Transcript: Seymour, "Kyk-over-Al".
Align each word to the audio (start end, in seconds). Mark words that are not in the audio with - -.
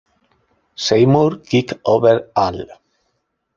Seymour, 0.85 1.37
"Kyk-over-Al". 1.51 2.65